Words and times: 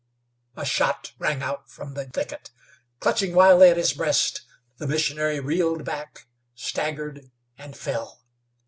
A 0.55 0.65
shot 0.65 1.11
rang 1.19 1.43
out 1.43 1.69
from 1.69 1.93
the 1.93 2.05
thicket. 2.07 2.49
Clutching 2.99 3.35
wildly 3.35 3.69
at 3.69 3.77
his 3.77 3.93
breast, 3.93 4.41
the 4.79 4.87
missionary 4.87 5.39
reeled 5.39 5.85
back, 5.85 6.25
staggered, 6.55 7.29
and 7.55 7.77
fell. 7.77 8.23